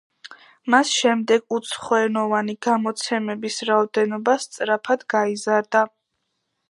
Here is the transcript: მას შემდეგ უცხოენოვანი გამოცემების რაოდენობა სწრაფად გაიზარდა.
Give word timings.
მას 0.75 0.93
შემდეგ 0.99 1.53
უცხოენოვანი 1.57 2.55
გამოცემების 2.67 3.59
რაოდენობა 3.71 4.39
სწრაფად 4.47 5.05
გაიზარდა. 5.17 5.85